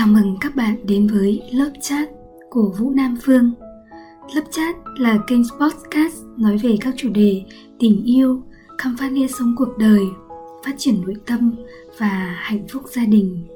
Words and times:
Chào 0.00 0.08
mừng 0.08 0.36
các 0.40 0.56
bạn 0.56 0.76
đến 0.86 1.06
với 1.06 1.42
lớp 1.52 1.70
chat 1.80 2.08
của 2.50 2.74
Vũ 2.78 2.90
Nam 2.90 3.16
Phương. 3.22 3.52
Lớp 4.34 4.42
chat 4.50 4.76
là 4.98 5.18
kênh 5.26 5.42
podcast 5.60 6.14
nói 6.38 6.56
về 6.62 6.76
các 6.80 6.94
chủ 6.96 7.08
đề 7.08 7.42
tình 7.78 8.04
yêu, 8.04 8.42
khám 8.78 8.96
phá 8.98 9.08
nghĩa 9.08 9.26
sống 9.26 9.54
cuộc 9.58 9.78
đời, 9.78 10.00
phát 10.64 10.72
triển 10.78 11.00
nội 11.02 11.14
tâm 11.26 11.54
và 11.98 12.36
hạnh 12.38 12.66
phúc 12.68 12.82
gia 12.86 13.04
đình. 13.04 13.46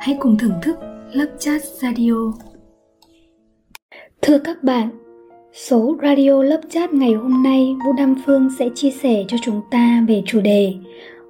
Hãy 0.00 0.16
cùng 0.20 0.38
thưởng 0.38 0.58
thức 0.62 0.76
lớp 1.12 1.36
chat 1.38 1.62
radio. 1.64 2.32
Thưa 4.22 4.38
các 4.38 4.62
bạn, 4.62 4.90
số 5.52 5.96
radio 6.02 6.42
lớp 6.42 6.60
chat 6.70 6.92
ngày 6.92 7.14
hôm 7.14 7.42
nay 7.42 7.76
Vũ 7.84 7.92
Nam 7.92 8.14
Phương 8.26 8.48
sẽ 8.58 8.68
chia 8.74 8.90
sẻ 8.90 9.24
cho 9.28 9.36
chúng 9.42 9.60
ta 9.70 10.04
về 10.08 10.22
chủ 10.26 10.40
đề 10.40 10.74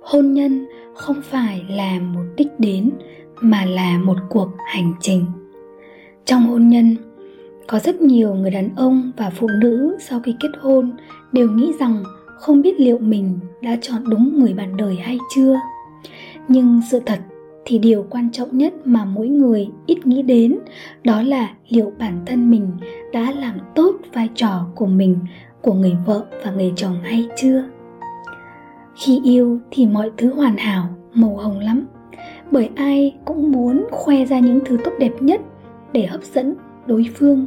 Hôn 0.05 0.33
nhân 0.33 0.67
không 0.95 1.23
phải 1.31 1.65
là 1.69 2.01
một 2.01 2.25
đích 2.37 2.49
đến 2.59 2.91
mà 3.45 3.65
là 3.65 3.99
một 3.99 4.17
cuộc 4.29 4.49
hành 4.67 4.93
trình. 5.01 5.25
Trong 6.25 6.47
hôn 6.47 6.69
nhân, 6.69 6.97
có 7.67 7.79
rất 7.79 8.01
nhiều 8.01 8.35
người 8.35 8.51
đàn 8.51 8.71
ông 8.77 9.13
và 9.17 9.31
phụ 9.31 9.49
nữ 9.61 9.97
sau 10.01 10.21
khi 10.21 10.35
kết 10.41 10.51
hôn 10.61 10.93
đều 11.33 11.51
nghĩ 11.51 11.73
rằng 11.81 12.05
không 12.27 12.63
biết 12.63 12.81
liệu 12.81 12.99
mình 12.99 13.39
đã 13.63 13.77
chọn 13.81 14.03
đúng 14.09 14.39
người 14.39 14.55
bạn 14.55 14.77
đời 14.77 14.97
hay 14.97 15.19
chưa. 15.35 15.57
Nhưng 16.49 16.81
sự 16.91 17.01
thật 17.07 17.19
thì 17.65 17.79
điều 17.79 18.07
quan 18.11 18.31
trọng 18.31 18.59
nhất 18.59 18.75
mà 18.85 19.05
mỗi 19.05 19.29
người 19.29 19.69
ít 19.87 20.07
nghĩ 20.07 20.23
đến 20.23 20.59
đó 21.05 21.23
là 21.23 21.55
liệu 21.69 21.93
bản 21.99 22.23
thân 22.27 22.51
mình 22.51 22.71
đã 23.13 23.33
làm 23.33 23.59
tốt 23.75 23.93
vai 24.13 24.29
trò 24.35 24.67
của 24.75 24.87
mình, 24.87 25.19
của 25.63 25.73
người 25.73 25.97
vợ 26.07 26.27
và 26.45 26.51
người 26.51 26.73
chồng 26.77 26.97
hay 27.03 27.29
chưa. 27.37 27.65
Khi 28.97 29.21
yêu 29.25 29.61
thì 29.71 29.87
mọi 29.87 30.11
thứ 30.17 30.35
hoàn 30.35 30.57
hảo, 30.57 30.89
màu 31.15 31.37
hồng 31.37 31.59
lắm 31.59 31.87
bởi 32.51 32.71
ai 32.75 33.17
cũng 33.25 33.53
muốn 33.53 33.87
khoe 33.91 34.25
ra 34.25 34.39
những 34.39 34.61
thứ 34.65 34.77
tốt 34.85 34.93
đẹp 34.99 35.13
nhất 35.21 35.41
để 35.93 36.07
hấp 36.07 36.23
dẫn 36.23 36.55
đối 36.87 37.07
phương. 37.15 37.47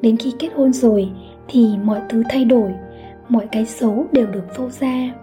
Đến 0.00 0.16
khi 0.16 0.32
kết 0.38 0.48
hôn 0.54 0.72
rồi 0.72 1.10
thì 1.48 1.68
mọi 1.84 2.00
thứ 2.08 2.22
thay 2.28 2.44
đổi, 2.44 2.70
mọi 3.28 3.46
cái 3.52 3.66
xấu 3.66 4.06
đều 4.12 4.26
được 4.26 4.54
phô 4.56 4.68
ra. 4.68 5.14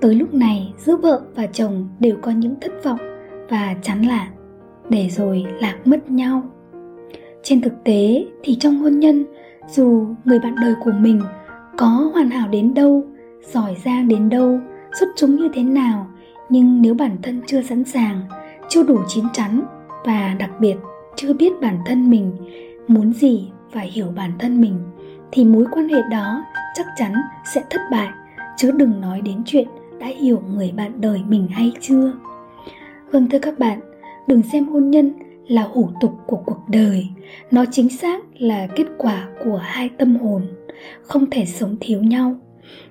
Tới 0.00 0.14
lúc 0.14 0.34
này, 0.34 0.74
giữa 0.78 0.96
vợ 0.96 1.20
và 1.34 1.46
chồng 1.46 1.88
đều 2.00 2.16
có 2.22 2.30
những 2.30 2.54
thất 2.60 2.84
vọng 2.84 2.98
và 3.48 3.74
chán 3.82 4.02
là 4.02 4.28
để 4.88 5.08
rồi 5.08 5.44
lạc 5.60 5.76
mất 5.84 6.10
nhau. 6.10 6.42
Trên 7.42 7.60
thực 7.60 7.84
tế 7.84 8.26
thì 8.42 8.54
trong 8.54 8.78
hôn 8.78 8.98
nhân, 8.98 9.24
dù 9.68 10.06
người 10.24 10.38
bạn 10.38 10.54
đời 10.62 10.74
của 10.84 10.92
mình 11.00 11.20
có 11.78 12.10
hoàn 12.12 12.30
hảo 12.30 12.48
đến 12.48 12.74
đâu, 12.74 13.04
giỏi 13.52 13.76
giang 13.84 14.08
đến 14.08 14.28
đâu, 14.28 14.60
xuất 15.00 15.06
chúng 15.16 15.36
như 15.36 15.48
thế 15.54 15.62
nào 15.62 16.06
nhưng 16.50 16.82
nếu 16.82 16.94
bản 16.94 17.16
thân 17.22 17.40
chưa 17.46 17.62
sẵn 17.62 17.84
sàng, 17.84 18.20
chưa 18.68 18.82
đủ 18.82 18.98
chín 19.08 19.24
chắn 19.32 19.62
và 20.04 20.36
đặc 20.38 20.50
biệt 20.60 20.76
chưa 21.16 21.32
biết 21.32 21.52
bản 21.60 21.78
thân 21.86 22.10
mình 22.10 22.36
muốn 22.88 23.12
gì 23.12 23.50
và 23.72 23.80
hiểu 23.80 24.06
bản 24.16 24.32
thân 24.38 24.60
mình, 24.60 24.78
thì 25.32 25.44
mối 25.44 25.64
quan 25.72 25.88
hệ 25.88 26.02
đó 26.10 26.44
chắc 26.74 26.86
chắn 26.96 27.12
sẽ 27.54 27.62
thất 27.70 27.80
bại. 27.90 28.08
Chứ 28.56 28.70
đừng 28.70 29.00
nói 29.00 29.20
đến 29.20 29.42
chuyện 29.46 29.68
đã 29.98 30.06
hiểu 30.06 30.42
người 30.54 30.72
bạn 30.76 31.00
đời 31.00 31.20
mình 31.28 31.48
hay 31.50 31.72
chưa. 31.80 32.12
Vâng 33.12 33.28
thưa 33.30 33.38
các 33.38 33.58
bạn, 33.58 33.80
đừng 34.26 34.42
xem 34.52 34.66
hôn 34.66 34.90
nhân 34.90 35.12
là 35.48 35.68
hủ 35.72 35.88
tục 36.00 36.12
của 36.26 36.36
cuộc 36.46 36.60
đời. 36.68 37.08
Nó 37.50 37.64
chính 37.70 37.88
xác 37.88 38.24
là 38.38 38.66
kết 38.76 38.86
quả 38.98 39.28
của 39.44 39.56
hai 39.56 39.88
tâm 39.88 40.16
hồn, 40.16 40.42
không 41.02 41.30
thể 41.30 41.44
sống 41.44 41.76
thiếu 41.80 42.02
nhau. 42.02 42.34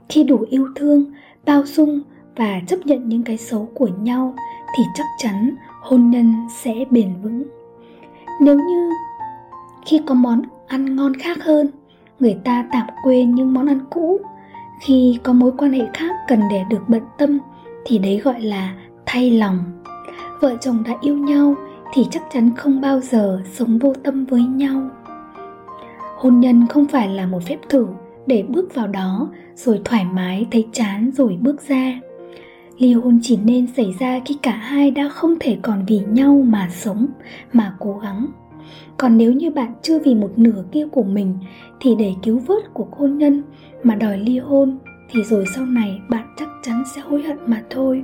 Khi 0.10 0.24
đủ 0.24 0.46
yêu 0.50 0.68
thương, 0.76 1.06
bao 1.46 1.66
dung 1.66 2.02
và 2.40 2.62
chấp 2.68 2.78
nhận 2.86 3.10
những 3.10 3.24
cái 3.24 3.38
xấu 3.38 3.70
của 3.74 3.90
nhau 4.02 4.36
thì 4.78 4.84
chắc 4.96 5.06
chắn 5.18 5.56
hôn 5.82 6.10
nhân 6.10 6.34
sẽ 6.50 6.74
bền 6.90 7.14
vững. 7.24 7.44
Nếu 8.42 8.60
như 8.60 8.90
khi 9.86 10.02
có 10.06 10.14
món 10.14 10.42
ăn 10.68 10.96
ngon 10.96 11.14
khác 11.16 11.38
hơn, 11.44 11.68
người 12.20 12.38
ta 12.44 12.66
tạm 12.72 12.88
quên 13.04 13.36
những 13.36 13.54
món 13.54 13.68
ăn 13.68 13.80
cũ. 13.90 14.20
Khi 14.82 15.20
có 15.24 15.34
mối 15.34 15.52
quan 15.58 15.72
hệ 15.72 15.86
khác 15.94 16.16
cần 16.28 16.42
để 16.52 16.64
được 16.70 16.82
bận 16.88 17.02
tâm 17.18 17.40
thì 17.86 17.98
đấy 17.98 18.18
gọi 18.18 18.42
là 18.42 18.74
thay 19.06 19.32
lòng. 19.32 19.60
Vợ 20.42 20.56
chồng 20.62 20.84
đã 20.88 20.98
yêu 21.02 21.18
nhau 21.18 21.56
thì 21.94 22.08
chắc 22.12 22.24
chắn 22.34 22.52
không 22.56 22.82
bao 22.82 23.00
giờ 23.00 23.42
sống 23.54 23.80
vô 23.80 23.94
tâm 24.04 24.26
với 24.26 24.42
nhau. 24.42 24.90
Hôn 26.18 26.40
nhân 26.40 26.68
không 26.68 26.86
phải 26.86 27.10
là 27.10 27.26
một 27.26 27.40
phép 27.48 27.58
thử 27.70 27.88
để 28.28 28.44
bước 28.48 28.76
vào 28.76 28.88
đó 28.88 29.30
rồi 29.56 29.82
thoải 29.86 30.06
mái 30.06 30.48
thấy 30.52 30.68
chán 30.74 31.12
rồi 31.14 31.38
bước 31.42 31.62
ra 31.68 32.00
ly 32.80 32.94
hôn 32.94 33.20
chỉ 33.22 33.38
nên 33.46 33.68
xảy 33.68 33.96
ra 34.00 34.20
khi 34.26 34.38
cả 34.42 34.52
hai 34.52 34.92
đã 34.92 35.10
không 35.10 35.36
thể 35.40 35.58
còn 35.62 35.84
vì 35.88 36.00
nhau 36.10 36.44
mà 36.48 36.70
sống, 36.72 37.08
mà 37.54 37.76
cố 37.80 38.00
gắng. 38.04 38.28
Còn 38.98 39.18
nếu 39.18 39.34
như 39.34 39.50
bạn 39.50 39.74
chưa 39.82 40.00
vì 40.00 40.16
một 40.16 40.32
nửa 40.36 40.64
kia 40.72 40.88
của 40.92 41.04
mình 41.04 41.38
thì 41.80 41.96
để 41.96 42.14
cứu 42.24 42.40
vớt 42.40 42.74
cuộc 42.74 42.98
hôn 42.98 43.18
nhân 43.18 43.44
mà 43.84 43.96
đòi 43.96 44.18
ly 44.18 44.40
hôn, 44.40 44.78
thì 45.10 45.24
rồi 45.24 45.46
sau 45.56 45.66
này 45.66 46.02
bạn 46.10 46.28
chắc 46.38 46.50
chắn 46.64 46.84
sẽ 46.96 47.02
hối 47.02 47.22
hận 47.22 47.38
mà 47.46 47.64
thôi. 47.70 48.04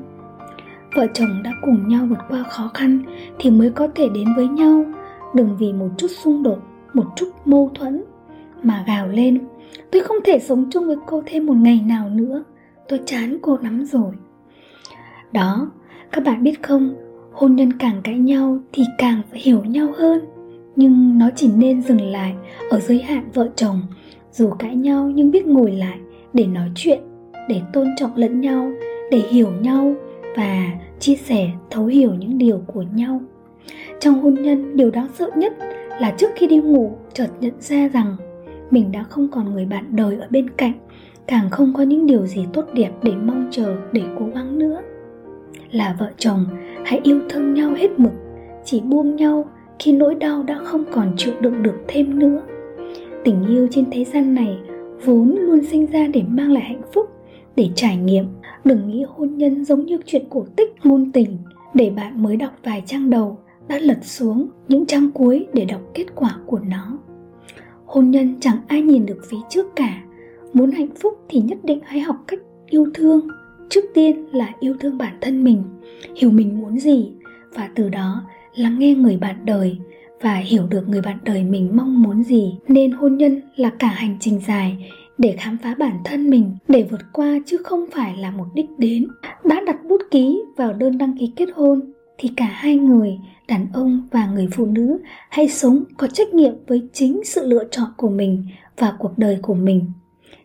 Vợ 0.96 1.07
chồng 1.13 1.44
đã 1.44 1.52
cùng 1.62 1.88
nhau 1.88 2.06
vượt 2.09 2.19
qua 2.30 2.44
khó 2.44 2.72
khăn 2.74 3.03
thì 3.40 3.50
mới 3.50 3.69
có 3.69 3.88
thể 3.96 4.09
đến 4.09 4.28
với 4.36 4.47
nhau. 4.47 4.86
Đừng 5.34 5.57
vì 5.57 5.74
một 5.74 5.90
chút 5.97 6.12
xung 6.24 6.44
đột, 6.44 6.59
một 6.94 7.06
chút 7.16 7.30
mâu 7.46 7.72
thuẫn 7.74 8.03
mà 8.63 8.84
gào 8.88 9.07
lên. 9.07 9.40
Tôi 9.92 10.02
không 10.02 10.18
thể 10.25 10.40
sống 10.40 10.66
chung 10.72 10.88
với 10.88 10.96
cô 11.06 11.24
thêm 11.25 11.46
một 11.46 11.57
ngày 11.57 11.81
nào 11.86 12.09
nữa. 12.09 12.44
Tôi 12.88 13.00
chán 13.06 13.38
cô 13.42 13.57
lắm 13.57 13.86
rồi 13.86 14.12
đó, 15.35 15.72
các 16.12 16.23
bạn 16.23 16.44
biết 16.44 16.63
không, 16.63 16.96
hôn 17.31 17.56
nhân 17.56 17.73
càng 17.73 18.01
cãi 18.03 18.18
nhau 18.18 18.59
thì 18.73 18.84
càng 18.97 19.22
phải 19.31 19.40
hiểu 19.40 19.63
nhau 19.63 19.88
hơn. 19.97 20.25
Nhưng 20.75 21.18
nó 21.18 21.29
chỉ 21.35 21.50
nên 21.57 21.81
dừng 21.81 22.01
lại 22.01 22.34
ở 22.69 22.79
giới 22.79 23.01
hạn 23.01 23.29
vợ 23.34 23.50
chồng. 23.56 23.81
Dù 24.31 24.50
cãi 24.50 24.75
nhau 24.75 25.12
nhưng 25.16 25.31
biết 25.31 25.47
ngồi 25.47 25.72
lại 25.72 25.97
để 26.34 26.45
nói 26.45 26.69
chuyện, 26.75 27.00
để 27.50 27.62
tôn 27.74 27.88
trọng 27.97 28.16
lẫn 28.16 28.41
nhau, 28.41 28.72
để 29.12 29.18
hiểu 29.18 29.51
nhau 29.62 29.94
và 30.38 30.72
chia 31.00 31.16
sẻ, 31.16 31.50
thấu 31.69 31.85
hiểu 31.85 32.13
những 32.13 32.38
điều 32.38 32.62
của 32.68 32.84
nhau. 32.94 33.22
Trong 34.00 34.22
hôn 34.22 34.34
nhân, 34.34 34.78
điều 34.78 34.91
đáng 34.91 35.07
sợ 35.13 35.29
nhất 35.35 35.53
là 36.01 36.13
trước 36.18 36.31
khi 36.35 36.47
đi 36.47 36.57
ngủ, 36.57 36.91
chợt 37.13 37.28
nhận 37.40 37.53
ra 37.59 37.88
rằng 37.88 38.16
mình 38.72 38.91
đã 38.91 39.03
không 39.03 39.28
còn 39.31 39.53
người 39.53 39.66
bạn 39.66 39.95
đời 39.95 40.18
ở 40.18 40.28
bên 40.29 40.50
cạnh, 40.50 40.74
càng 41.28 41.50
không 41.50 41.74
có 41.74 41.84
những 41.84 42.07
điều 42.07 42.25
gì 42.25 42.45
tốt 42.53 42.66
đẹp 42.74 42.91
để 43.03 43.12
mong 43.12 43.47
chờ, 43.51 43.75
để 43.91 44.01
cố 44.19 44.25
gắng 44.35 44.59
nữa 44.59 44.81
là 45.75 45.96
vợ 46.00 46.12
chồng, 46.18 46.46
hãy 46.86 47.00
yêu 47.03 47.19
thương 47.30 47.53
nhau 47.53 47.74
hết 47.74 48.00
mực, 48.00 48.13
chỉ 48.63 48.81
buông 48.81 49.16
nhau 49.16 49.50
khi 49.80 49.91
nỗi 49.91 50.16
đau 50.16 50.44
đã 50.44 50.59
không 50.63 50.84
còn 50.91 51.13
chịu 51.18 51.34
đựng 51.40 51.63
được 51.63 51.75
thêm 51.88 52.19
nữa. 52.19 52.41
Tình 53.24 53.46
yêu 53.47 53.68
trên 53.72 53.86
thế 53.91 54.03
gian 54.03 54.36
này 54.36 54.58
vốn 55.06 55.36
luôn 55.40 55.63
sinh 55.63 55.86
ra 55.86 56.08
để 56.08 56.24
mang 56.28 56.52
lại 56.52 56.63
hạnh 56.63 56.81
phúc, 56.94 57.09
để 57.56 57.69
trải 57.75 57.97
nghiệm. 57.97 58.25
Đừng 58.63 58.88
nghĩ 58.88 59.06
hôn 59.08 59.38
nhân 59.38 59.66
giống 59.66 59.86
như 59.86 59.97
chuyện 60.06 60.25
cổ 60.30 60.46
tích 60.56 60.75
ngôn 60.84 61.12
tình, 61.12 61.38
để 61.74 61.90
bạn 61.90 62.24
mới 62.24 62.38
đọc 62.38 62.52
vài 62.63 62.84
trang 62.86 63.09
đầu 63.09 63.38
đã 63.68 63.80
lật 63.80 64.06
xuống 64.06 64.47
những 64.68 64.86
trang 64.86 65.12
cuối 65.12 65.47
để 65.53 65.66
đọc 65.66 65.81
kết 65.94 66.06
quả 66.16 66.38
của 66.46 66.59
nó. 66.59 66.97
Hôn 67.86 68.12
nhân 68.12 68.36
chẳng 68.40 68.57
ai 68.68 68.81
nhìn 68.81 69.06
được 69.06 69.22
phía 69.30 69.38
trước 69.50 69.75
cả, 69.75 70.03
muốn 70.53 70.72
hạnh 70.72 70.96
phúc 71.02 71.13
thì 71.30 71.42
nhất 71.42 71.57
định 71.63 71.80
hãy 71.84 72.00
học 72.00 72.16
cách 72.28 72.40
yêu 72.69 72.88
thương 72.94 73.28
trước 73.69 73.85
tiên 73.93 74.25
là 74.31 74.53
yêu 74.59 74.75
thương 74.79 74.97
bản 74.97 75.17
thân 75.21 75.43
mình, 75.43 75.63
hiểu 76.15 76.31
mình 76.31 76.61
muốn 76.61 76.79
gì, 76.79 77.11
và 77.53 77.69
từ 77.75 77.89
đó 77.89 78.21
lắng 78.55 78.79
nghe 78.79 78.95
người 78.95 79.17
bạn 79.17 79.35
đời 79.45 79.77
và 80.21 80.35
hiểu 80.35 80.67
được 80.67 80.89
người 80.89 81.01
bạn 81.01 81.17
đời 81.23 81.43
mình 81.43 81.69
mong 81.73 82.01
muốn 82.01 82.23
gì. 82.23 82.53
Nên 82.67 82.91
hôn 82.91 83.17
nhân 83.17 83.41
là 83.55 83.69
cả 83.69 83.87
hành 83.87 84.17
trình 84.19 84.39
dài 84.47 84.91
để 85.17 85.35
khám 85.39 85.57
phá 85.63 85.75
bản 85.77 85.97
thân 86.03 86.29
mình, 86.29 86.51
để 86.67 86.87
vượt 86.91 87.01
qua 87.13 87.39
chứ 87.45 87.57
không 87.57 87.85
phải 87.91 88.17
là 88.17 88.31
một 88.31 88.45
đích 88.53 88.69
đến. 88.77 89.07
Đã 89.43 89.61
đặt 89.65 89.77
bút 89.89 90.01
ký 90.11 90.41
vào 90.57 90.73
đơn 90.73 90.97
đăng 90.97 91.17
ký 91.17 91.31
kết 91.35 91.49
hôn, 91.55 91.81
thì 92.17 92.29
cả 92.35 92.45
hai 92.45 92.75
người, 92.75 93.19
đàn 93.47 93.68
ông 93.73 94.07
và 94.11 94.27
người 94.27 94.47
phụ 94.51 94.65
nữ, 94.65 95.00
hãy 95.29 95.47
sống 95.47 95.83
có 95.97 96.07
trách 96.07 96.33
nhiệm 96.33 96.53
với 96.68 96.81
chính 96.94 97.21
sự 97.25 97.47
lựa 97.47 97.63
chọn 97.71 97.88
của 97.97 98.09
mình 98.09 98.44
và 98.77 98.94
cuộc 99.00 99.18
đời 99.18 99.39
của 99.41 99.53
mình. 99.53 99.85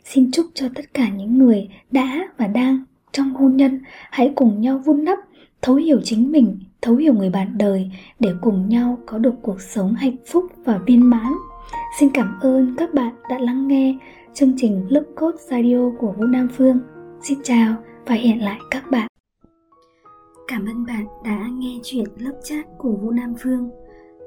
Xin 0.05 0.31
chúc 0.33 0.47
cho 0.55 0.67
tất 0.75 0.95
cả 0.95 1.09
những 1.09 1.39
người 1.39 1.69
đã 1.91 2.29
và 2.39 2.47
đang 2.47 2.85
trong 3.13 3.35
hôn 3.35 3.57
nhân, 3.57 3.81
hãy 4.11 4.33
cùng 4.37 4.61
nhau 4.61 4.79
vun 4.79 5.05
đắp 5.05 5.19
thấu 5.63 5.77
hiểu 5.77 6.01
chính 6.05 6.33
mình, 6.33 6.59
thấu 6.83 6.97
hiểu 6.97 7.15
người 7.15 7.31
bạn 7.31 7.59
đời 7.59 7.91
để 8.21 8.31
cùng 8.41 8.69
nhau 8.69 8.99
có 9.07 9.19
được 9.19 9.35
cuộc 9.43 9.61
sống 9.61 9.95
hạnh 9.95 10.17
phúc 10.27 10.45
và 10.65 10.79
viên 10.87 11.11
mãn. 11.11 11.33
Xin 11.99 12.11
cảm 12.15 12.39
ơn 12.41 12.75
các 12.77 12.95
bạn 12.95 13.15
đã 13.31 13.39
lắng 13.39 13.69
nghe 13.69 13.99
chương 14.35 14.53
trình 14.57 14.87
lớp 14.89 15.03
cốt 15.17 15.35
radio 15.51 15.91
của 15.99 16.13
vũ 16.13 16.25
nam 16.25 16.49
phương. 16.57 16.81
Xin 17.23 17.39
chào 17.43 17.75
và 18.07 18.15
hẹn 18.15 18.43
lại 18.43 18.59
các 18.71 18.91
bạn. 18.91 19.07
Cảm 20.49 20.67
ơn 20.67 20.87
bạn 20.87 21.05
đã 21.25 21.47
nghe 21.53 21.79
chuyện 21.83 22.05
lớp 22.19 22.41
chat 22.45 22.67
của 22.79 22.97
vũ 23.03 23.11
nam 23.11 23.35
phương. 23.43 23.71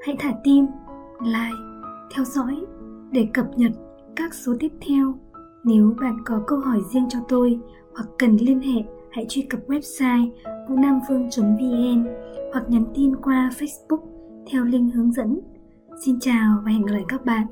Hãy 0.06 0.16
thả 0.20 0.34
tim, 0.44 0.66
like, 1.22 1.58
theo 2.16 2.26
dõi 2.26 2.56
để 3.12 3.28
cập 3.34 3.46
nhật 3.58 3.72
các 4.16 4.34
số 4.34 4.54
tiếp 4.60 4.72
theo. 4.88 5.14
Nếu 5.64 5.96
bạn 6.02 6.18
có 6.26 6.44
câu 6.48 6.60
hỏi 6.60 6.80
riêng 6.94 7.06
cho 7.10 7.20
tôi 7.28 7.60
hoặc 7.96 8.10
cần 8.20 8.38
liên 8.38 8.60
hệ, 8.60 8.84
hãy 9.12 9.26
truy 9.30 9.42
cập 9.42 9.60
website 9.68 10.30
vũ 10.70 10.76
nam 10.76 11.00
phương 11.08 11.30
vn 11.38 12.06
hoặc 12.54 12.70
nhắn 12.70 12.86
tin 12.96 13.16
qua 13.16 13.50
facebook 13.60 14.00
theo 14.52 14.64
link 14.64 14.94
hướng 14.94 15.12
dẫn. 15.12 15.40
Xin 16.06 16.20
chào 16.20 16.62
và 16.66 16.72
hẹn 16.72 16.86
gặp 16.86 16.94
lại 16.94 17.04
các 17.08 17.26
bạn 17.26 17.48